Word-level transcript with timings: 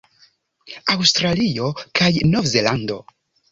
Aŭstralio 0.93 1.69
kaj 2.01 2.11
Novzelando 2.33 3.01